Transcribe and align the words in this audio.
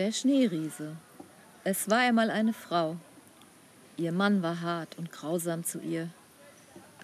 Der 0.00 0.12
Schneeriese. 0.12 0.96
Es 1.62 1.90
war 1.90 1.98
einmal 1.98 2.30
eine 2.30 2.54
Frau. 2.54 2.96
Ihr 3.98 4.12
Mann 4.12 4.42
war 4.42 4.62
hart 4.62 4.96
und 4.96 5.12
grausam 5.12 5.62
zu 5.62 5.78
ihr. 5.78 6.08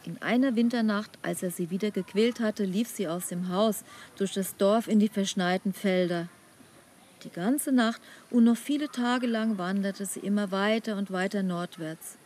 In 0.04 0.22
einer 0.22 0.56
Winternacht, 0.56 1.10
als 1.20 1.42
er 1.42 1.50
sie 1.50 1.68
wieder 1.68 1.90
gequält 1.90 2.40
hatte, 2.40 2.64
lief 2.64 2.88
sie 2.88 3.06
aus 3.06 3.26
dem 3.26 3.50
Haus 3.50 3.84
durch 4.16 4.32
das 4.32 4.56
Dorf 4.56 4.88
in 4.88 4.98
die 4.98 5.10
verschneiten 5.10 5.74
Felder. 5.74 6.30
Die 7.22 7.28
ganze 7.28 7.70
Nacht 7.70 8.00
und 8.30 8.44
noch 8.44 8.56
viele 8.56 8.88
Tage 8.88 9.26
lang 9.26 9.58
wanderte 9.58 10.06
sie 10.06 10.20
immer 10.20 10.50
weiter 10.50 10.96
und 10.96 11.10
weiter 11.10 11.42
nordwärts. 11.42 12.16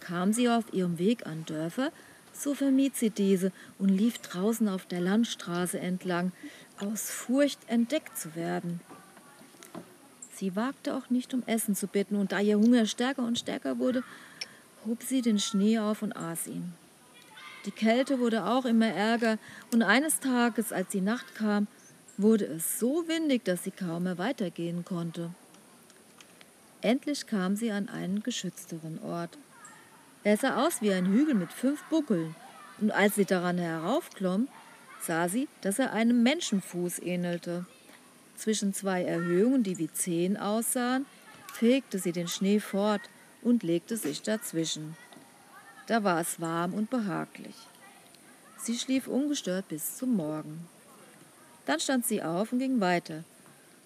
Kam 0.00 0.32
sie 0.32 0.48
auf 0.48 0.72
ihrem 0.72 0.98
Weg 0.98 1.24
an 1.24 1.44
Dörfer, 1.44 1.92
so 2.32 2.52
vermied 2.52 2.96
sie 2.96 3.10
diese 3.10 3.52
und 3.78 3.90
lief 3.90 4.18
draußen 4.18 4.68
auf 4.68 4.86
der 4.86 5.00
Landstraße 5.00 5.78
entlang, 5.78 6.32
aus 6.80 7.12
Furcht 7.12 7.60
entdeckt 7.68 8.18
zu 8.18 8.34
werden. 8.34 8.80
Sie 10.38 10.54
wagte 10.54 10.94
auch 10.94 11.10
nicht 11.10 11.34
um 11.34 11.42
Essen 11.46 11.74
zu 11.74 11.88
bitten, 11.88 12.14
und 12.14 12.30
da 12.30 12.38
ihr 12.38 12.58
Hunger 12.58 12.86
stärker 12.86 13.24
und 13.24 13.40
stärker 13.40 13.80
wurde, 13.80 14.04
hob 14.86 15.02
sie 15.02 15.20
den 15.20 15.40
Schnee 15.40 15.80
auf 15.80 16.02
und 16.02 16.16
aß 16.16 16.46
ihn. 16.46 16.74
Die 17.64 17.72
Kälte 17.72 18.20
wurde 18.20 18.44
auch 18.44 18.64
immer 18.64 18.86
ärger, 18.86 19.38
und 19.72 19.82
eines 19.82 20.20
Tages, 20.20 20.72
als 20.72 20.90
die 20.90 21.00
Nacht 21.00 21.34
kam, 21.34 21.66
wurde 22.18 22.44
es 22.44 22.78
so 22.78 23.08
windig, 23.08 23.44
dass 23.44 23.64
sie 23.64 23.72
kaum 23.72 24.04
mehr 24.04 24.18
weitergehen 24.18 24.84
konnte. 24.84 25.30
Endlich 26.82 27.26
kam 27.26 27.56
sie 27.56 27.72
an 27.72 27.88
einen 27.88 28.22
geschützteren 28.22 29.00
Ort. 29.02 29.36
Er 30.22 30.36
sah 30.36 30.64
aus 30.64 30.80
wie 30.82 30.92
ein 30.92 31.06
Hügel 31.06 31.34
mit 31.34 31.52
fünf 31.52 31.82
Buckeln, 31.90 32.36
und 32.80 32.92
als 32.92 33.16
sie 33.16 33.24
daran 33.24 33.58
heraufklomm, 33.58 34.46
sah 35.00 35.28
sie, 35.28 35.48
dass 35.62 35.80
er 35.80 35.92
einem 35.92 36.22
Menschenfuß 36.22 37.00
ähnelte. 37.00 37.66
Zwischen 38.38 38.72
zwei 38.72 39.02
Erhöhungen, 39.02 39.64
die 39.64 39.78
wie 39.78 39.92
Zehen 39.92 40.36
aussahen, 40.36 41.06
fegte 41.52 41.98
sie 41.98 42.12
den 42.12 42.28
Schnee 42.28 42.60
fort 42.60 43.02
und 43.42 43.64
legte 43.64 43.96
sich 43.96 44.22
dazwischen. 44.22 44.96
Da 45.88 46.04
war 46.04 46.20
es 46.20 46.40
warm 46.40 46.72
und 46.72 46.88
behaglich. 46.88 47.56
Sie 48.56 48.78
schlief 48.78 49.08
ungestört 49.08 49.68
bis 49.68 49.96
zum 49.96 50.14
Morgen. 50.14 50.68
Dann 51.66 51.80
stand 51.80 52.06
sie 52.06 52.22
auf 52.22 52.52
und 52.52 52.60
ging 52.60 52.80
weiter. 52.80 53.24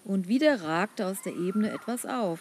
Und 0.05 0.29
wieder 0.29 0.63
ragte 0.63 1.07
aus 1.07 1.23
der 1.23 1.35
Ebene 1.35 1.71
etwas 1.71 2.05
auf. 2.05 2.41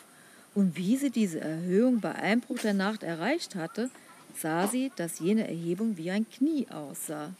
Und 0.53 0.75
wie 0.75 0.97
sie 0.97 1.11
diese 1.11 1.39
Erhöhung 1.39 2.01
bei 2.01 2.13
Einbruch 2.13 2.59
der 2.59 2.73
Nacht 2.73 3.03
erreicht 3.03 3.55
hatte, 3.55 3.89
sah 4.35 4.67
sie, 4.67 4.91
dass 4.97 5.19
jene 5.19 5.47
Erhebung 5.47 5.95
wie 5.95 6.11
ein 6.11 6.29
Knie 6.29 6.67
aussah. 6.69 7.33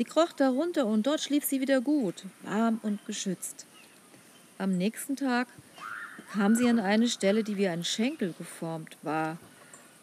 Sie 0.00 0.06
kroch 0.06 0.32
darunter 0.32 0.86
und 0.86 1.06
dort 1.06 1.20
schlief 1.20 1.44
sie 1.44 1.60
wieder 1.60 1.82
gut, 1.82 2.24
warm 2.44 2.80
und 2.82 3.04
geschützt. 3.04 3.66
Am 4.56 4.78
nächsten 4.78 5.14
Tag 5.14 5.46
kam 6.32 6.54
sie 6.54 6.70
an 6.70 6.80
eine 6.80 7.06
Stelle, 7.06 7.44
die 7.44 7.58
wie 7.58 7.68
ein 7.68 7.84
Schenkel 7.84 8.32
geformt 8.38 8.96
war. 9.02 9.36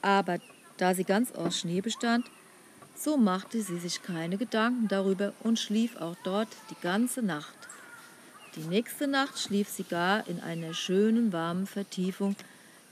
Aber 0.04 0.38
da 0.78 0.94
sie 0.94 1.04
ganz 1.04 1.32
aus 1.32 1.58
Schnee 1.58 1.82
bestand, 1.82 2.28
so 2.96 3.18
machte 3.18 3.60
sie 3.64 3.80
sich 3.80 4.04
keine 4.04 4.38
Gedanken 4.38 4.88
darüber 4.88 5.34
und 5.40 5.58
schlief 5.58 5.96
auch 6.00 6.16
dort 6.24 6.50
die 6.70 6.80
ganze 6.80 7.24
Nacht. 7.24 7.58
Die 8.56 8.68
nächste 8.68 9.08
Nacht 9.08 9.40
schlief 9.40 9.68
sie 9.68 9.84
gar 9.84 10.28
in 10.28 10.40
einer 10.42 10.76
schönen, 10.76 11.34
warmen 11.34 11.66
Vertiefung, 11.66 12.36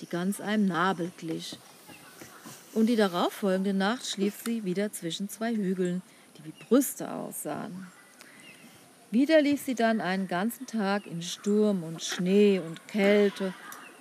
die 0.01 0.07
ganz 0.07 0.41
einem 0.41 0.65
Nabel 0.67 1.11
glich. 1.19 1.59
Und 2.73 2.87
die 2.87 2.95
darauffolgende 2.95 3.75
Nacht 3.75 4.07
schlief 4.07 4.33
sie 4.43 4.65
wieder 4.65 4.91
zwischen 4.91 5.29
zwei 5.29 5.53
Hügeln, 5.53 6.01
wie 6.45 6.53
Brüste 6.65 7.11
aussahen. 7.11 7.87
Wieder 9.11 9.41
lief 9.41 9.61
sie 9.61 9.75
dann 9.75 10.01
einen 10.01 10.27
ganzen 10.27 10.65
Tag 10.65 11.05
in 11.07 11.21
Sturm 11.21 11.83
und 11.83 12.01
Schnee 12.01 12.59
und 12.59 12.87
Kälte, 12.87 13.53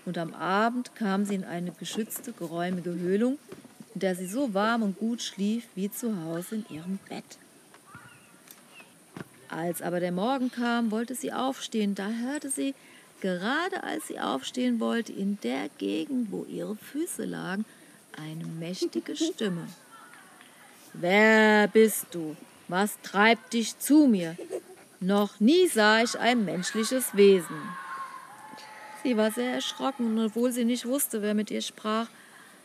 und 0.07 0.19
am 0.19 0.35
Abend 0.35 0.95
kam 0.97 1.25
sie 1.25 1.35
in 1.35 1.45
eine 1.45 1.73
geschützte, 1.73 2.33
geräumige 2.33 2.91
Höhlung, 2.91 3.39
in 3.95 4.01
der 4.01 4.15
sie 4.15 4.27
so 4.27 4.53
warm 4.53 4.83
und 4.83 4.99
gut 4.99 5.23
schlief 5.23 5.67
wie 5.75 5.91
zu 5.91 6.25
Hause 6.25 6.57
in 6.57 6.67
ihrem 6.69 6.99
Bett. 7.09 7.25
Als 9.49 9.81
aber 9.81 10.01
der 10.01 10.13
Morgen 10.13 10.51
kam, 10.51 10.91
wollte 10.91 11.15
sie 11.15 11.33
aufstehen, 11.33 11.95
da 11.95 12.11
hörte 12.11 12.51
sie, 12.51 12.75
gerade 13.21 13.83
als 13.83 14.09
sie 14.09 14.21
aufstehen 14.21 14.81
wollte, 14.81 15.13
in 15.13 15.39
der 15.43 15.69
Gegend, 15.79 16.33
wo 16.33 16.45
ihre 16.45 16.77
Füße 16.77 17.25
lagen, 17.25 17.65
eine 18.13 18.45
mächtige 18.45 19.17
Stimme. 19.17 19.69
Wer 20.95 21.67
bist 21.69 22.07
du? 22.13 22.37
Was 22.69 23.01
treibt 23.03 23.53
dich 23.53 23.79
zu 23.79 24.07
mir? 24.07 24.37
Noch 25.01 25.41
nie 25.41 25.67
sah 25.67 26.03
ich 26.03 26.19
ein 26.19 26.45
menschliches 26.45 27.15
Wesen. 27.17 27.57
Sie 29.03 29.17
war 29.17 29.33
sehr 29.33 29.55
erschrocken 29.55 30.17
und 30.17 30.27
obwohl 30.27 30.53
sie 30.53 30.65
nicht 30.65 30.87
wusste, 30.87 31.21
wer 31.21 31.35
mit 31.35 31.51
ihr 31.51 31.63
sprach, 31.63 32.07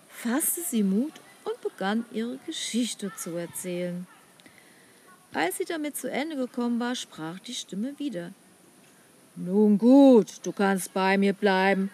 fasste 0.09 0.61
sie 0.61 0.83
Mut 0.83 1.13
und 1.43 1.59
begann 1.61 2.05
ihre 2.11 2.37
Geschichte 2.45 3.11
zu 3.17 3.35
erzählen. 3.35 4.07
Als 5.33 5.57
sie 5.57 5.65
damit 5.65 5.97
zu 5.97 6.09
Ende 6.09 6.35
gekommen 6.35 6.79
war, 6.79 6.95
sprach 6.95 7.39
die 7.39 7.53
Stimme 7.55 7.97
wieder. 7.97 8.31
Nun 9.35 9.77
gut, 9.77 10.35
du 10.43 10.51
kannst 10.51 10.93
bei 10.93 11.17
mir 11.17 11.33
bleiben, 11.33 11.91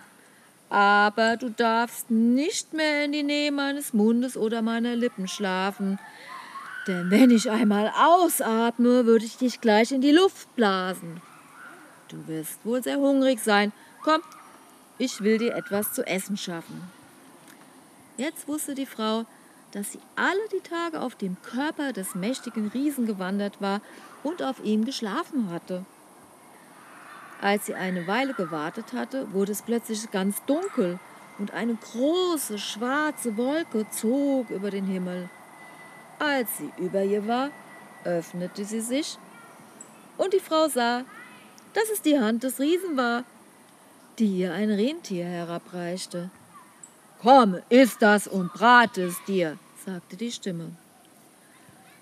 aber 0.70 1.38
du 1.38 1.50
darfst 1.50 2.10
nicht 2.12 2.74
mehr 2.74 3.06
in 3.06 3.12
die 3.12 3.24
Nähe 3.24 3.52
meines 3.52 3.94
Mundes 3.94 4.36
oder 4.38 4.62
meiner 4.62 4.96
Lippen 4.96 5.28
schlafen, 5.28 6.00
denn 6.88 7.10
wenn 7.10 7.32
ich 7.32 7.50
einmal 7.50 7.92
ausatme, 7.98 9.06
würde 9.06 9.26
ich 9.26 9.38
dich 9.38 9.60
gleich 9.60 9.92
in 9.92 10.02
die 10.02 10.12
Luft 10.12 10.56
blasen. 10.56 11.22
Du 12.10 12.28
wirst 12.28 12.64
wohl 12.64 12.84
sehr 12.84 12.98
hungrig 12.98 13.40
sein. 13.40 13.72
Komm, 14.04 14.22
ich 15.00 15.22
will 15.22 15.40
dir 15.40 15.56
etwas 15.56 15.94
zu 15.94 16.06
essen 16.06 16.38
schaffen. 16.38 16.84
Jetzt 18.18 18.48
wusste 18.48 18.76
die 18.76 18.86
Frau, 18.86 19.26
dass 19.72 19.92
sie 19.92 20.00
alle 20.16 20.48
die 20.54 20.62
Tage 20.62 21.02
auf 21.02 21.16
dem 21.16 21.38
Körper 21.42 21.92
des 21.92 22.16
mächtigen 22.16 22.68
Riesen 22.68 23.08
gewandert 23.08 23.60
war 23.62 23.82
und 24.24 24.44
auf 24.44 24.64
ihm 24.64 24.86
geschlafen 24.86 25.50
hatte. 25.50 25.86
Als 27.46 27.68
sie 27.68 27.76
eine 27.76 28.08
Weile 28.08 28.34
gewartet 28.34 28.94
hatte, 28.94 29.32
wurde 29.32 29.52
es 29.52 29.62
plötzlich 29.62 30.10
ganz 30.10 30.44
dunkel 30.46 30.98
und 31.38 31.54
eine 31.54 31.76
große 31.76 32.58
schwarze 32.58 33.38
Wolke 33.38 33.86
zog 33.92 34.50
über 34.50 34.72
den 34.72 34.88
Himmel. 34.88 35.30
Als 36.18 36.58
sie 36.58 36.72
über 36.84 37.04
ihr 37.04 37.28
war, 37.28 37.52
öffnete 38.04 38.66
sie 38.66 38.82
sich 38.82 39.20
und 40.18 40.34
die 40.34 40.40
Frau 40.40 40.68
sah, 40.70 41.04
dass 41.76 41.92
es 41.94 42.02
die 42.02 42.18
Hand 42.18 42.42
des 42.42 42.60
Riesen 42.60 42.98
war, 42.98 43.24
die 44.18 44.40
ihr 44.40 44.52
ein 44.52 44.72
Rentier 44.72 45.26
herabreichte. 45.26 46.32
Komm, 47.22 47.60
iss 47.70 48.00
das 48.00 48.28
und 48.28 48.54
brate 48.54 49.04
es 49.04 49.24
dir, 49.26 49.60
sagte 49.86 50.18
die 50.18 50.32
Stimme. 50.32 50.72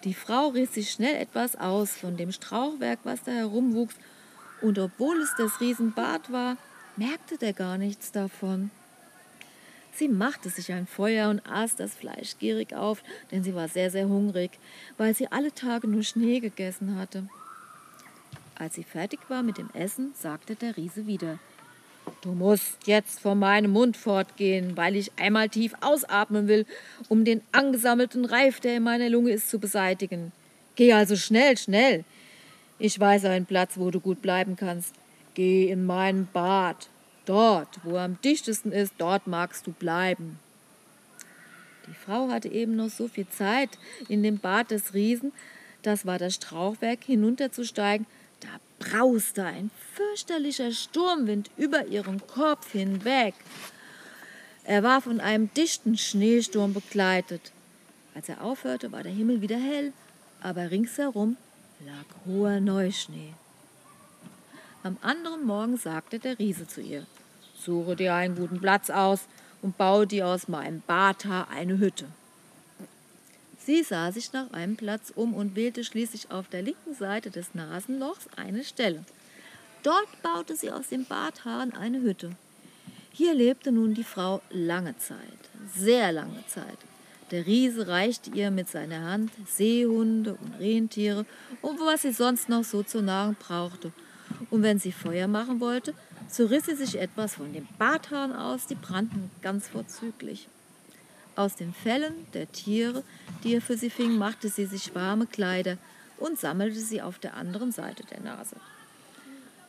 Die 0.06 0.14
Frau 0.14 0.48
riss 0.48 0.76
sich 0.76 0.90
schnell 0.90 1.16
etwas 1.16 1.58
aus 1.58 1.92
von 1.92 2.16
dem 2.16 2.32
Strauchwerk, 2.32 3.00
was 3.04 3.24
da 3.24 3.34
herumwuchs, 3.34 3.96
und 4.64 4.80
obwohl 4.80 5.22
es 5.22 5.36
des 5.36 5.60
Riesen 5.60 5.94
Bart 5.94 6.32
war, 6.32 6.58
merkte 6.96 7.38
der 7.38 7.54
gar 7.54 7.78
nichts 7.78 8.12
davon. 8.12 8.72
Sie 9.94 10.08
machte 10.08 10.50
sich 10.50 10.72
ein 10.72 10.88
Feuer 10.88 11.30
und 11.30 11.46
aß 11.46 11.76
das 11.76 11.94
Fleisch 11.94 12.38
gierig 12.40 12.74
auf, 12.74 13.04
denn 13.30 13.44
sie 13.44 13.54
war 13.54 13.68
sehr, 13.68 13.92
sehr 13.92 14.08
hungrig, 14.08 14.52
weil 14.98 15.14
sie 15.14 15.32
alle 15.32 15.54
Tage 15.54 15.88
nur 15.88 16.02
Schnee 16.02 16.40
gegessen 16.40 16.98
hatte. 16.98 17.28
Als 18.56 18.76
sie 18.76 18.84
fertig 18.84 19.20
war 19.28 19.44
mit 19.44 19.58
dem 19.58 19.70
Essen, 19.74 20.14
sagte 20.16 20.56
der 20.56 20.78
Riese 20.78 21.06
wieder, 21.06 21.38
Du 22.22 22.34
musst 22.34 22.86
jetzt 22.86 23.22
von 23.22 23.40
meinem 23.40 23.72
Mund 23.72 23.96
fortgehen, 23.96 24.76
weil 24.76 24.96
ich 24.96 25.12
einmal 25.18 25.50
tief 25.50 25.74
ausatmen 25.82 26.48
will, 26.48 26.66
um 27.08 27.24
den 27.24 27.42
angesammelten 27.52 28.26
Reif, 28.26 28.60
der 28.60 28.78
in 28.78 28.84
meiner 28.84 29.10
Lunge 29.10 29.32
ist, 29.32 29.50
zu 29.50 29.60
beseitigen. 29.60 30.32
Geh 30.76 30.94
also 30.94 31.16
schnell, 31.16 31.58
schnell. 31.58 32.04
Ich 32.80 33.00
weiß 33.00 33.26
einen 33.26 33.46
Platz, 33.46 33.78
wo 33.78 33.92
du 33.92 34.00
gut 34.00 34.22
bleiben 34.22 34.56
kannst. 34.56 34.94
Geh 35.34 35.70
in 35.70 35.86
meinen 35.86 36.28
Bad. 36.32 36.90
Dort, 37.26 37.80
wo 37.84 37.98
am 37.98 38.20
dichtesten 38.22 38.72
ist, 38.72 38.94
dort 38.98 39.28
magst 39.28 39.68
du 39.68 39.72
bleiben. 39.72 40.40
Die 41.88 41.94
Frau 41.94 42.30
hatte 42.30 42.50
eben 42.50 42.76
noch 42.76 42.90
so 42.90 43.08
viel 43.08 43.28
Zeit, 43.30 43.70
in 44.08 44.24
dem 44.24 44.40
Bad 44.40 44.72
des 44.72 44.94
Riesen, 44.94 45.32
das 45.82 46.06
war 46.06 46.18
das 46.18 46.36
Strauchwerk, 46.36 47.04
hinunterzusteigen. 47.04 48.08
Da 48.40 48.50
brauste 48.80 49.44
ein 49.44 49.70
fürchterlicher 49.94 50.72
Sturmwind 50.72 51.52
über 51.58 51.86
ihren 51.88 52.26
Kopf 52.26 52.72
hinweg. 52.72 53.34
Er 54.64 54.82
war 54.82 55.02
von 55.02 55.20
einem 55.20 55.54
dichten 55.54 55.98
Schneesturm 55.98 56.74
begleitet. 56.74 57.52
Als 58.16 58.30
er 58.30 58.42
aufhörte, 58.42 58.92
war 58.92 59.04
der 59.04 59.12
Himmel 59.12 59.42
wieder 59.42 59.58
hell, 59.58 59.92
aber 60.42 60.72
ringsherum 60.72 61.36
lag 61.86 62.06
hoher 62.26 62.60
Neuschnee. 62.60 63.34
Am 64.84 64.98
anderen 65.02 65.46
Morgen 65.46 65.78
sagte 65.78 66.20
der 66.20 66.40
Riese 66.40 66.68
zu 66.68 66.82
ihr, 66.82 67.06
suche 67.58 67.96
dir 67.96 68.14
einen 68.14 68.36
guten 68.36 68.60
Platz 68.60 68.90
aus 68.90 69.22
und 69.62 69.78
baue 69.78 70.08
dir 70.08 70.28
aus 70.28 70.48
meinem 70.48 70.82
Bata 70.86 71.48
eine 71.50 71.80
Hütte. 71.80 72.08
Sie 73.66 73.82
sah 73.82 74.12
sich 74.12 74.34
nach 74.34 74.52
einem 74.52 74.76
Platz 74.76 75.12
um 75.16 75.34
und 75.34 75.56
wählte 75.56 75.84
schließlich 75.84 76.32
auf 76.32 76.50
der 76.50 76.62
linken 76.62 76.94
Seite 76.96 77.32
des 77.32 77.56
Nasenlochs 77.56 78.28
eine 78.36 78.64
Stelle. 78.64 79.06
Dort 79.84 80.22
baute 80.22 80.56
sie 80.56 80.72
aus 80.72 80.90
dem 80.90 81.06
Barthahn 81.06 81.74
eine 81.74 82.02
Hütte. 82.02 82.36
Hier 83.12 83.34
lebte 83.34 83.72
nun 83.72 83.94
die 83.94 84.04
Frau 84.04 84.42
lange 84.50 84.98
Zeit, 84.98 85.18
sehr 85.74 86.12
lange 86.12 86.46
Zeit. 86.48 86.78
Der 87.34 87.48
Riese 87.48 87.88
reichte 87.88 88.30
ihr 88.30 88.52
mit 88.52 88.70
seiner 88.70 89.02
Hand 89.10 89.32
Seehunde 89.48 90.36
und 90.36 90.54
Rentiere 90.60 91.26
und 91.64 91.80
was 91.80 92.04
sie 92.04 92.14
sonst 92.14 92.48
noch 92.48 92.64
so 92.64 92.84
zu 92.84 93.02
nahren 93.02 93.36
brauchte. 93.40 93.92
Und 94.52 94.62
wenn 94.62 94.78
sie 94.78 94.92
Feuer 94.92 95.28
machen 95.28 95.60
wollte, 95.60 95.96
so 96.30 96.46
riss 96.46 96.68
sie 96.68 96.76
sich 96.76 97.00
etwas 97.00 97.34
von 97.34 97.52
dem 97.52 97.68
Barthahn 97.80 98.34
aus, 98.34 98.68
die 98.68 98.76
brannten 98.76 99.32
ganz 99.42 99.68
vorzüglich. 99.68 100.48
Aus 101.36 101.56
den 101.56 101.74
Fellen 101.74 102.14
der 102.36 102.52
Tiere, 102.52 103.02
die 103.44 103.56
er 103.56 103.62
für 103.62 103.78
sie 103.78 103.90
fing, 103.90 104.16
machte 104.16 104.48
sie 104.50 104.68
sich 104.68 104.94
warme 104.94 105.26
Kleider 105.26 105.80
und 106.18 106.38
sammelte 106.38 106.82
sie 106.82 107.02
auf 107.02 107.18
der 107.18 107.34
anderen 107.34 107.72
Seite 107.72 108.04
der 108.12 108.20
Nase. 108.20 108.58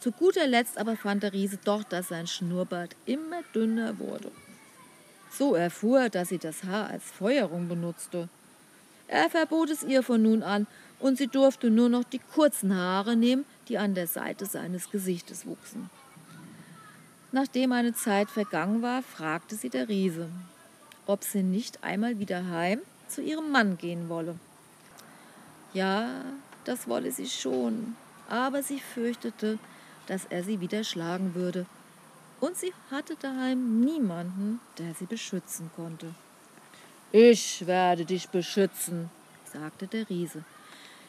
Zu 0.00 0.12
guter 0.12 0.46
Letzt 0.46 0.76
aber 0.76 0.98
fand 0.98 1.22
der 1.22 1.32
Riese 1.32 1.58
doch, 1.64 1.82
dass 1.82 2.08
sein 2.08 2.26
Schnurrbart 2.26 2.94
immer 3.06 3.40
dünner 3.54 3.98
wurde. 3.98 4.30
So 5.36 5.54
erfuhr 5.54 6.02
er, 6.02 6.10
dass 6.10 6.28
sie 6.28 6.38
das 6.38 6.62
Haar 6.64 6.88
als 6.88 7.04
Feuerung 7.10 7.68
benutzte. 7.68 8.28
Er 9.08 9.28
verbot 9.28 9.70
es 9.70 9.82
ihr 9.82 10.02
von 10.02 10.22
nun 10.22 10.42
an, 10.42 10.66
und 11.00 11.18
sie 11.18 11.26
durfte 11.26 11.70
nur 11.70 11.88
noch 11.88 12.04
die 12.04 12.20
kurzen 12.20 12.74
Haare 12.74 13.16
nehmen, 13.16 13.44
die 13.68 13.76
an 13.78 13.94
der 13.94 14.06
Seite 14.06 14.46
seines 14.46 14.90
Gesichtes 14.90 15.44
wuchsen. 15.44 15.90
Nachdem 17.32 17.72
eine 17.72 17.94
Zeit 17.94 18.30
vergangen 18.30 18.80
war, 18.80 19.02
fragte 19.02 19.56
sie 19.56 19.68
der 19.68 19.88
Riese, 19.88 20.28
ob 21.06 21.24
sie 21.24 21.42
nicht 21.42 21.82
einmal 21.82 22.20
wieder 22.20 22.48
heim 22.48 22.80
zu 23.08 23.22
ihrem 23.22 23.50
Mann 23.50 23.76
gehen 23.76 24.08
wolle. 24.08 24.38
Ja, 25.72 26.22
das 26.64 26.88
wolle 26.88 27.10
sie 27.10 27.26
schon, 27.26 27.96
aber 28.28 28.62
sie 28.62 28.78
fürchtete, 28.78 29.58
dass 30.06 30.26
er 30.26 30.44
sie 30.44 30.60
wieder 30.60 30.84
schlagen 30.84 31.34
würde, 31.34 31.66
und 32.44 32.58
sie 32.58 32.74
hatte 32.90 33.16
daheim 33.16 33.80
niemanden, 33.80 34.60
der 34.78 34.92
sie 34.94 35.06
beschützen 35.06 35.70
konnte. 35.74 36.14
Ich 37.10 37.66
werde 37.66 38.04
dich 38.04 38.28
beschützen, 38.28 39.08
sagte 39.50 39.86
der 39.86 40.10
Riese. 40.10 40.44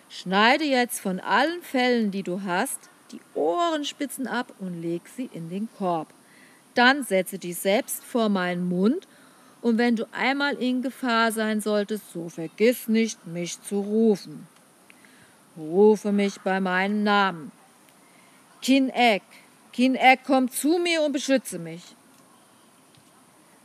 Schneide 0.09 0.63
jetzt 0.63 1.01
von 1.01 1.19
allen 1.19 1.61
Fellen, 1.61 2.11
die 2.11 2.23
du 2.23 2.43
hast, 2.43 2.79
die 3.11 3.19
Ohrenspitzen 3.33 4.27
ab 4.27 4.53
und 4.59 4.81
leg 4.81 5.01
sie 5.13 5.29
in 5.33 5.49
den 5.49 5.67
Korb. 5.77 6.07
Dann 6.73 7.03
setze 7.03 7.37
dich 7.37 7.57
selbst 7.57 8.03
vor 8.03 8.29
meinen 8.29 8.69
Mund, 8.69 9.05
und 9.61 9.77
wenn 9.77 9.95
du 9.95 10.05
einmal 10.11 10.53
in 10.53 10.83
Gefahr 10.83 11.31
sein 11.31 11.59
solltest, 11.59 12.13
so 12.13 12.29
vergiss 12.29 12.87
nicht, 12.87 13.25
mich 13.25 13.59
zu 13.63 13.79
rufen. 13.79 14.47
Rufe 15.57 16.11
mich 16.11 16.39
bei 16.41 16.59
meinem 16.59 17.03
Namen. 17.03 17.51
Kineck, 18.61 19.23
Kineck, 19.75 20.21
komm 20.25 20.49
zu 20.49 20.79
mir 20.79 21.01
und 21.01 21.11
beschütze 21.11 21.59
mich. 21.59 21.83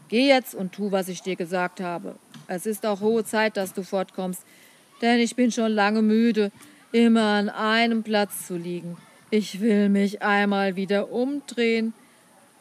Geh 0.09 0.27
jetzt 0.27 0.57
und 0.57 0.73
tu, 0.73 0.91
was 0.91 1.07
ich 1.07 1.23
dir 1.23 1.37
gesagt 1.37 1.81
habe. 1.81 2.17
Es 2.49 2.67
ist 2.67 2.85
auch 2.85 3.01
hohe 3.01 3.25
Zeit, 3.25 3.57
dass 3.57 3.75
du 3.75 3.85
fortkommst, 3.85 4.43
denn 5.03 5.21
ich 5.21 5.37
bin 5.37 5.53
schon 5.53 5.71
lange 5.71 6.03
müde, 6.03 6.51
immer 6.91 7.23
an 7.23 7.49
einem 7.49 8.03
Platz 8.03 8.49
zu 8.49 8.57
liegen. 8.57 8.97
Ich 9.31 9.61
will 9.61 9.89
mich 9.89 10.21
einmal 10.21 10.75
wieder 10.75 11.13
umdrehen, 11.13 11.95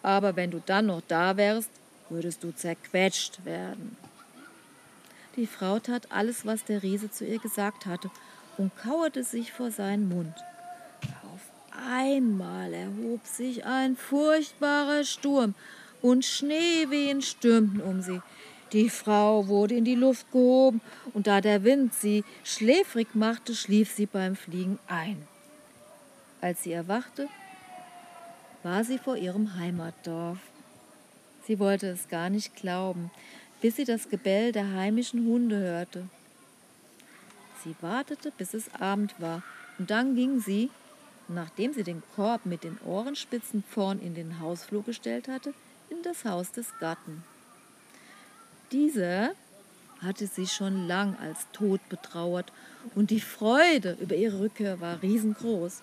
aber 0.03 0.35
wenn 0.35 0.51
du 0.51 0.61
dann 0.63 0.85
noch 0.85 1.01
da 1.07 1.35
wärst, 1.35 1.71
würdest 2.09 2.43
du 2.43 2.51
zerquetscht 2.51 3.45
werden. 3.45 3.97
Die 5.37 5.47
Frau 5.47 5.79
tat 5.79 6.11
alles, 6.11 6.45
was 6.45 6.65
der 6.65 6.83
Riese 6.83 7.09
zu 7.09 7.25
ihr 7.25 7.39
gesagt 7.39 7.87
hatte, 7.87 8.11
und 8.59 8.77
kauerte 8.77 9.23
sich 9.23 9.51
vor 9.51 9.71
seinen 9.71 10.07
Mund. 10.07 10.35
Einmal 11.87 12.73
erhob 12.73 13.25
sich 13.25 13.65
ein 13.65 13.95
furchtbarer 13.95 15.03
Sturm, 15.03 15.55
und 16.01 16.23
Schneewehen 16.23 17.21
stürmten 17.21 17.81
um 17.81 18.01
sie. 18.01 18.21
Die 18.71 18.89
Frau 18.89 19.47
wurde 19.47 19.75
in 19.75 19.85
die 19.85 19.95
Luft 19.95 20.31
gehoben, 20.31 20.81
und 21.13 21.27
da 21.27 21.41
der 21.41 21.63
Wind 21.63 21.93
sie 21.93 22.23
schläfrig 22.43 23.15
machte, 23.15 23.55
schlief 23.55 23.91
sie 23.91 24.05
beim 24.05 24.35
Fliegen 24.35 24.79
ein. 24.87 25.27
Als 26.41 26.63
sie 26.63 26.71
erwachte, 26.71 27.27
war 28.63 28.83
sie 28.83 28.97
vor 28.97 29.17
ihrem 29.17 29.55
Heimatdorf. 29.55 30.37
Sie 31.45 31.59
wollte 31.59 31.87
es 31.87 32.07
gar 32.07 32.29
nicht 32.29 32.55
glauben, 32.55 33.11
bis 33.61 33.75
sie 33.75 33.85
das 33.85 34.09
Gebell 34.09 34.51
der 34.51 34.71
heimischen 34.71 35.25
Hunde 35.25 35.57
hörte. 35.57 36.07
Sie 37.63 37.75
wartete, 37.81 38.31
bis 38.37 38.53
es 38.53 38.73
Abend 38.75 39.19
war, 39.19 39.43
und 39.79 39.89
dann 39.89 40.15
ging 40.15 40.39
sie, 40.39 40.69
nachdem 41.29 41.73
sie 41.73 41.83
den 41.83 42.03
Korb 42.15 42.45
mit 42.45 42.63
den 42.63 42.77
Ohrenspitzen 42.85 43.63
vorn 43.69 43.99
in 43.99 44.15
den 44.15 44.39
Hausflur 44.39 44.83
gestellt 44.83 45.27
hatte, 45.27 45.53
in 45.89 46.01
das 46.03 46.25
Haus 46.25 46.51
des 46.51 46.77
Gatten. 46.79 47.23
Dieser 48.71 49.31
hatte 50.01 50.27
sie 50.27 50.47
schon 50.47 50.87
lang 50.87 51.17
als 51.19 51.47
tot 51.51 51.81
betrauert, 51.89 52.51
und 52.95 53.09
die 53.11 53.19
Freude 53.19 53.97
über 53.99 54.15
ihre 54.15 54.39
Rückkehr 54.39 54.79
war 54.79 55.01
riesengroß. 55.01 55.81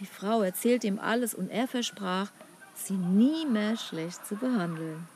Die 0.00 0.06
Frau 0.06 0.42
erzählte 0.42 0.86
ihm 0.86 0.98
alles, 0.98 1.34
und 1.34 1.50
er 1.50 1.68
versprach, 1.68 2.30
sie 2.74 2.94
nie 2.94 3.46
mehr 3.46 3.76
schlecht 3.76 4.26
zu 4.26 4.36
behandeln. 4.36 5.06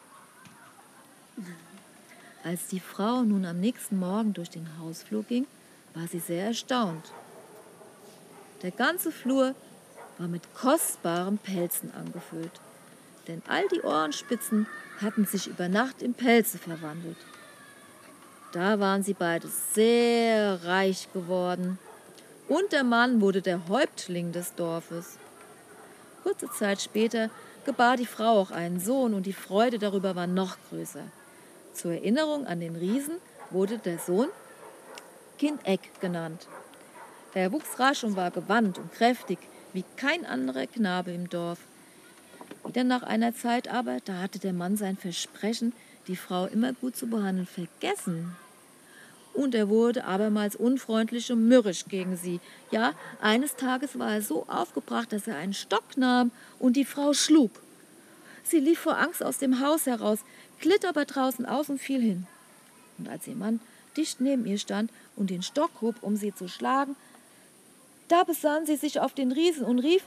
Als 2.45 2.69
die 2.69 2.81
Frau 2.81 3.23
nun 3.23 3.45
am 3.45 3.59
nächsten 3.61 3.99
Morgen 3.99 4.33
durch 4.33 4.51
den 4.51 4.69
Hausflur 4.79 5.25
ging, 5.25 5.47
war 5.95 6.07
sie 6.07 6.21
sehr 6.21 6.47
erstaunt. 6.47 7.13
Der 8.63 8.73
ganze 8.73 9.13
Flur 9.13 9.55
war 10.19 10.27
mit 10.27 10.43
kostbaren 10.53 11.39
Pelzen 11.39 11.93
angefüllt, 11.95 12.51
denn 13.29 13.41
all 13.47 13.69
die 13.69 13.83
Ohrenspitzen 13.83 14.67
hatten 15.01 15.27
sich 15.27 15.47
über 15.47 15.69
Nacht 15.69 16.03
in 16.03 16.15
Pelze 16.15 16.59
verwandelt. 16.59 17.19
Da 18.53 18.81
waren 18.81 19.05
sie 19.05 19.15
beide 19.15 19.49
sehr 19.73 20.65
reich 20.65 21.09
geworden, 21.13 21.79
und 22.49 22.73
der 22.73 22.83
Mann 22.83 23.21
wurde 23.21 23.43
der 23.43 23.69
Häuptling 23.69 24.33
des 24.33 24.55
Dorfes. 24.55 25.19
Kurze 26.25 26.51
Zeit 26.51 26.81
später 26.81 27.31
gebar 27.65 27.97
die 27.97 28.07
Frau 28.07 28.41
auch 28.41 28.51
einen 28.51 28.81
Sohn, 28.81 29.15
und 29.15 29.27
die 29.27 29.33
Freude 29.33 29.79
darüber 29.79 30.17
war 30.17 30.27
noch 30.27 30.57
größer. 30.69 31.05
Zur 31.75 31.93
Erinnerung 31.93 32.45
an 32.47 32.59
den 32.59 32.75
Riesen 32.75 33.19
wurde 33.51 33.79
der 33.79 34.01
Sohn 34.01 34.29
Kineck 35.39 36.01
genannt. 36.01 36.49
Er 37.39 37.53
wuchs 37.53 37.79
rasch 37.79 38.03
und 38.03 38.17
war 38.17 38.33
gewandt 38.33 38.79
und 38.79 38.93
kräftig 38.93 39.39
wie 39.73 39.85
kein 39.97 40.27
anderer 40.27 40.67
Knabe 40.67 41.13
im 41.13 41.29
Dorf. 41.29 41.61
Wieder 42.67 42.83
nach 42.83 43.05
einer 43.05 43.33
Zeit 43.33 43.69
aber, 43.69 43.99
da 44.05 44.21
hatte 44.21 44.41
der 44.41 44.53
Mann 44.53 44.77
sein 44.77 44.97
Versprechen, 44.97 45.73
die 46.09 46.17
Frau 46.17 46.47
immer 46.47 46.73
gut 46.73 46.97
zu 46.97 47.07
behandeln, 47.07 47.47
vergessen. 47.47 48.35
Und 49.35 49.55
er 49.55 49.69
wurde 49.69 50.05
abermals 50.05 50.57
unfreundlich 50.57 51.31
und 51.31 51.47
mürrisch 51.47 51.85
gegen 51.85 52.17
sie. 52.17 52.41
Ja, 52.73 52.95
eines 53.21 53.55
Tages 53.55 53.97
war 54.01 54.15
er 54.15 54.23
so 54.23 54.45
aufgebracht, 54.49 55.13
dass 55.13 55.29
er 55.29 55.37
einen 55.37 55.55
Stock 55.55 55.97
nahm 55.97 56.33
und 56.59 56.75
die 56.75 56.85
Frau 56.85 57.13
schlug. 57.13 57.53
Sie 58.43 58.59
lief 58.59 58.81
vor 58.81 58.99
Angst 58.99 59.23
aus 59.23 59.39
dem 59.39 59.61
Haus 59.61 59.87
heraus, 59.87 60.25
glitt 60.59 60.85
aber 60.85 61.05
draußen 61.05 61.47
aus 61.47 61.69
und 61.69 61.79
fiel 61.79 62.01
hin. 62.01 62.27
Und 62.99 63.09
als 63.09 63.29
ihr 63.29 63.37
Mann 63.37 63.61
dicht 63.97 64.21
neben 64.21 64.45
ihr 64.45 64.59
stand 64.59 64.91
und 65.15 65.31
den 65.31 65.43
Stock 65.43 65.71
hob, 65.81 66.03
um 66.03 66.17
sie 66.17 66.35
zu 66.35 66.49
schlagen, 66.49 66.97
da 68.09 68.25
besann 68.25 68.67
sie 68.67 68.77
sich 68.77 69.01
auf 69.01 69.15
den 69.15 69.33
Riesen 69.33 69.65
und 69.65 69.79
rief, 69.79 70.03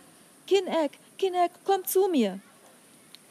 Kineck, 0.48 0.92
Kineck, 1.18 1.52
komm 1.64 1.86
zu 1.86 2.08
mir. 2.10 2.40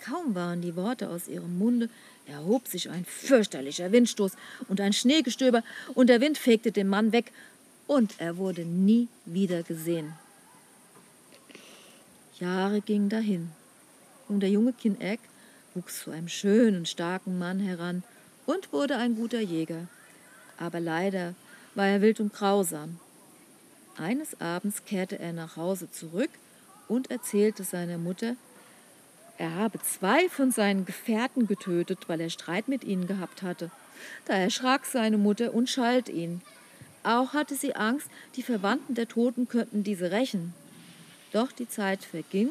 Kaum 0.03 0.35
waren 0.35 0.63
die 0.63 0.77
Worte 0.77 1.11
aus 1.11 1.29
ihrem 1.29 1.59
Munde, 1.59 1.91
erhob 2.27 2.67
sich 2.67 2.89
ein 2.89 3.05
fürchterlicher 3.05 3.93
Windstoß 3.93 4.33
und 4.69 4.81
ein 4.81 4.93
Schneegestöber, 4.93 5.63
und 5.95 6.09
der 6.09 6.21
Wind 6.21 6.39
fegte 6.39 6.73
den 6.73 6.89
Mann 6.89 7.13
weg, 7.13 7.33
und 7.87 8.15
er 8.19 8.37
wurde 8.37 8.65
nie 8.65 9.09
wieder 9.27 9.63
gesehen. 9.63 10.15
Jahre 12.39 12.81
gingen 12.81 13.09
dahin, 13.09 13.51
und 14.29 14.41
der 14.41 14.51
junge 14.51 14.73
Kineck 14.73 15.21
wuchs 15.75 16.05
zu 16.05 16.11
einem 16.11 16.29
schönen, 16.29 16.87
starken 16.87 17.39
Mann 17.39 17.61
heran 17.61 18.03
und 18.47 18.73
wurde 18.73 18.97
ein 18.97 19.17
guter 19.17 19.41
Jäger. 19.41 19.89
Aber 20.57 20.81
leider 20.81 21.35
war 21.75 21.87
er 21.87 22.01
wild 22.01 22.21
und 22.21 22.33
grausam. 22.33 22.99
Eines 24.01 24.41
Abends 24.41 24.87
kehrte 24.87 25.19
er 25.19 25.35
nach 25.35 25.59
Hause 25.59 25.91
zurück 25.91 26.31
und 26.89 27.11
erzählte 27.11 27.65
seiner 27.65 27.99
Mutter, 27.99 28.35
er 29.37 29.55
habe 29.57 29.79
zwei 29.81 30.31
von 30.31 30.51
seinen 30.51 30.87
Gefährten 30.87 31.47
getötet, 31.47 32.09
weil 32.09 32.23
er 32.23 32.31
Streit 32.31 32.67
mit 32.67 32.83
ihnen 32.83 33.07
gehabt 33.07 33.43
hatte. 33.43 33.71
Da 34.25 34.33
erschrak 34.33 34.87
seine 34.87 35.19
Mutter 35.19 35.53
und 35.53 35.69
schalt 35.69 36.09
ihn. 36.09 36.41
Auch 37.03 37.35
hatte 37.35 37.55
sie 37.55 37.77
Angst, 37.77 38.09
die 38.37 38.43
Verwandten 38.43 38.95
der 38.95 39.07
Toten 39.07 39.49
könnten 39.49 39.85
diese 39.85 40.11
rächen. 40.11 40.55
Doch 41.33 41.53
die 41.53 41.69
Zeit 41.69 42.03
verging 42.03 42.49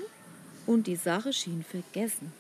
und 0.68 0.86
die 0.86 0.98
Sache 0.98 1.34
schien 1.34 1.63
vergessen. 1.63 2.32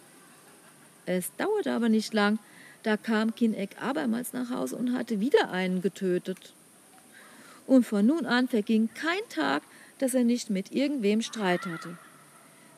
Es 1.07 1.35
dauerte 1.35 1.73
aber 1.73 1.89
nicht 1.89 2.13
lang, 2.13 2.37
da 2.83 2.95
kam 2.95 3.33
Kineck 3.33 3.81
abermals 3.81 4.33
nach 4.33 4.51
Hause 4.51 4.75
und 4.75 4.93
hatte 4.95 5.19
wieder 5.19 5.49
einen 5.49 5.81
getötet. 5.81 6.53
Und 7.69 7.85
von 7.85 8.03
nun 8.03 8.25
an 8.25 8.47
verging 8.47 8.89
kein 8.95 9.21
Tag, 9.29 9.61
dass 9.99 10.15
er 10.15 10.23
nicht 10.23 10.49
mit 10.49 10.71
irgendwem 10.71 11.21
Streit 11.21 11.67
hatte. 11.67 11.99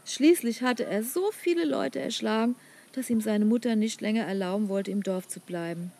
Schließlich 0.06 0.64
hatte 0.64 0.84
er 0.84 1.02
so 1.02 1.32
viele 1.32 1.64
Leute 1.64 2.02
erschlagen, 2.02 2.58
dass 2.92 3.10
ihm 3.10 3.22
seine 3.22 3.46
Mutter 3.46 3.78
nicht 3.78 4.02
länger 4.02 4.26
erlauben 4.26 4.68
wollte, 4.68 4.92
im 4.92 5.02
Dorf 5.02 5.30
zu 5.30 5.40
bleiben. 5.40 5.94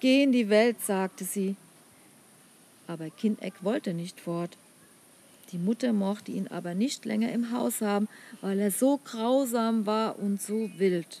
Geh 0.00 0.22
in 0.22 0.32
die 0.32 0.48
Welt, 0.48 0.80
sagte 0.80 1.24
sie. 1.24 1.56
Aber 2.86 3.10
Kindeck 3.10 3.62
wollte 3.62 3.92
nicht 3.92 4.18
fort. 4.20 4.56
Die 5.52 5.58
Mutter 5.58 5.92
mochte 5.92 6.32
ihn 6.32 6.48
aber 6.48 6.72
nicht 6.72 7.04
länger 7.04 7.30
im 7.30 7.52
Haus 7.52 7.82
haben, 7.82 8.08
weil 8.40 8.58
er 8.58 8.70
so 8.70 8.98
grausam 9.04 9.84
war 9.84 10.18
und 10.18 10.40
so 10.40 10.70
wild. 10.78 11.20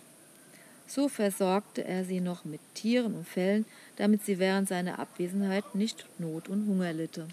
So 0.88 1.08
versorgte 1.10 1.84
er 1.84 2.04
sie 2.06 2.20
noch 2.20 2.46
mit 2.46 2.60
Tieren 2.72 3.14
und 3.14 3.28
Fellen, 3.28 3.66
damit 3.96 4.24
sie 4.24 4.38
während 4.38 4.68
seiner 4.68 4.98
Abwesenheit 4.98 5.74
nicht 5.74 6.06
Not 6.18 6.48
und 6.48 6.66
Hunger 6.66 6.94
litte. 6.94 7.28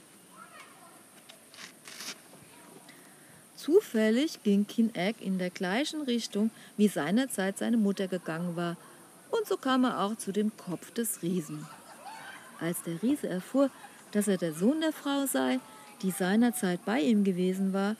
Zufällig 3.56 4.44
ging 4.44 4.68
Kinegg 4.68 5.16
in 5.22 5.40
der 5.40 5.50
gleichen 5.50 6.02
Richtung, 6.02 6.52
wie 6.76 6.90
seinerzeit 6.90 7.58
seine 7.58 7.78
Mutter 7.78 8.08
gegangen 8.08 8.58
war, 8.58 8.76
und 9.32 9.48
so 9.48 9.56
kam 9.56 9.86
er 9.86 10.02
auch 10.02 10.18
zu 10.18 10.34
dem 10.34 10.56
Kopf 10.58 10.92
des 10.92 11.24
Riesen. 11.24 11.66
Als 12.60 12.84
der 12.84 13.02
Riese 13.02 13.28
erfuhr, 13.28 13.70
dass 14.12 14.28
er 14.28 14.38
der 14.38 14.54
Sohn 14.54 14.82
der 14.82 14.92
Frau 14.92 15.26
sei, 15.26 15.60
die 16.02 16.12
seinerzeit 16.12 16.84
bei 16.86 17.00
ihm 17.00 17.24
gewesen 17.24 17.72
war, 17.74 17.96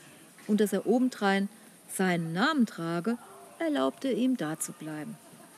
und 0.48 0.60
dass 0.60 0.74
er 0.74 0.86
obendrein 0.86 1.50
seinen 1.92 2.34
Namen 2.34 2.66
trage, 2.66 3.18
erlaubte 3.58 4.10
er 4.10 4.18
ihm 4.18 4.38
da 4.38 4.60
zu 4.60 4.74
bleiben. 4.74 5.18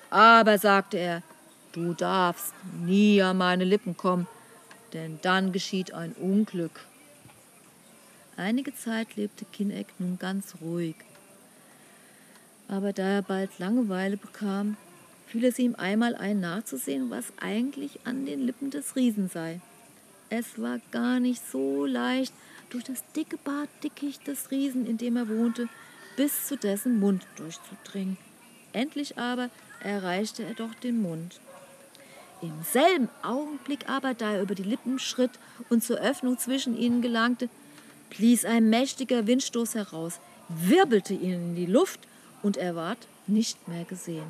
Aber, 0.09 0.57
sagte 0.57 0.97
er, 0.97 1.23
du 1.73 1.93
darfst 1.93 2.53
nie 2.83 3.21
an 3.21 3.37
meine 3.37 3.63
Lippen 3.63 3.97
kommen, 3.97 4.27
denn 4.93 5.19
dann 5.21 5.51
geschieht 5.51 5.93
ein 5.93 6.13
Unglück. 6.13 6.85
Einige 8.37 8.73
Zeit 8.75 9.15
lebte 9.15 9.45
Kinneck 9.45 9.87
nun 9.99 10.19
ganz 10.19 10.55
ruhig. 10.61 10.95
Aber 12.67 12.93
da 12.93 13.03
er 13.03 13.21
bald 13.21 13.59
Langeweile 13.59 14.17
bekam, 14.17 14.77
fiel 15.27 15.45
es 15.45 15.59
ihm 15.59 15.75
einmal 15.75 16.15
ein, 16.15 16.39
nachzusehen, 16.39 17.09
was 17.09 17.33
eigentlich 17.39 17.99
an 18.05 18.25
den 18.25 18.41
Lippen 18.41 18.71
des 18.71 18.95
Riesen 18.95 19.29
sei. 19.29 19.59
Es 20.29 20.61
war 20.61 20.79
gar 20.91 21.19
nicht 21.19 21.41
so 21.49 21.85
leicht, 21.85 22.33
durch 22.69 22.83
das 22.83 23.03
dicke 23.15 23.37
Bartdickicht 23.37 24.27
des 24.27 24.51
Riesen, 24.51 24.85
in 24.85 24.97
dem 24.97 25.15
er 25.15 25.29
wohnte, 25.29 25.69
bis 26.17 26.47
zu 26.47 26.57
dessen 26.57 26.99
Mund 26.99 27.25
durchzudringen. 27.37 28.17
Endlich 28.73 29.17
aber 29.17 29.49
erreichte 29.81 30.43
er 30.43 30.53
doch 30.53 30.73
den 30.75 31.01
Mund. 31.01 31.39
Im 32.41 32.61
selben 32.63 33.09
Augenblick 33.23 33.89
aber, 33.89 34.13
da 34.13 34.33
er 34.33 34.41
über 34.41 34.53
die 34.53 34.63
Lippen 34.63 34.99
schritt 34.99 35.31
und 35.69 35.83
zur 35.83 35.97
Öffnung 35.97 36.37
zwischen 36.37 36.77
ihnen 36.77 37.01
gelangte, 37.01 37.49
blies 38.09 38.45
ein 38.45 38.69
mächtiger 38.69 39.25
Windstoß 39.25 39.75
heraus, 39.75 40.19
wirbelte 40.47 41.13
ihn 41.13 41.33
in 41.33 41.55
die 41.55 41.65
Luft 41.65 41.99
und 42.43 42.57
er 42.57 42.75
ward 42.75 43.07
nicht 43.25 43.67
mehr 43.67 43.85
gesehen. 43.85 44.29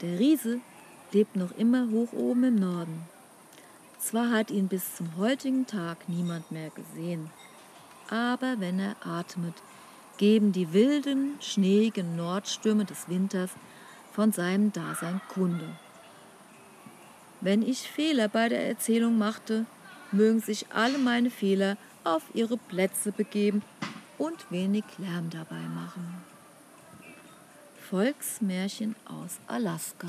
Der 0.00 0.18
Riese 0.18 0.60
lebt 1.12 1.36
noch 1.36 1.52
immer 1.56 1.90
hoch 1.90 2.12
oben 2.12 2.44
im 2.44 2.56
Norden. 2.56 3.02
Zwar 3.98 4.30
hat 4.30 4.50
ihn 4.50 4.66
bis 4.66 4.96
zum 4.96 5.16
heutigen 5.16 5.66
Tag 5.66 6.08
niemand 6.08 6.50
mehr 6.50 6.70
gesehen, 6.70 7.30
aber 8.10 8.56
wenn 8.58 8.80
er 8.80 8.96
atmet, 9.06 9.54
geben 10.18 10.52
die 10.52 10.72
wilden, 10.72 11.34
schneeigen 11.40 12.16
Nordstürme 12.16 12.84
des 12.84 13.08
Winters 13.08 13.50
von 14.12 14.32
seinem 14.32 14.72
Dasein 14.72 15.20
Kunde. 15.28 15.68
Wenn 17.40 17.62
ich 17.62 17.80
Fehler 17.80 18.28
bei 18.28 18.48
der 18.48 18.68
Erzählung 18.68 19.18
machte, 19.18 19.66
mögen 20.12 20.40
sich 20.40 20.66
alle 20.72 20.98
meine 20.98 21.30
Fehler 21.30 21.76
auf 22.04 22.22
ihre 22.34 22.56
Plätze 22.56 23.12
begeben 23.12 23.62
und 24.18 24.50
wenig 24.50 24.84
Lärm 24.98 25.30
dabei 25.30 25.62
machen. 25.74 26.22
Volksmärchen 27.90 28.94
aus 29.04 29.38
Alaska. 29.46 30.08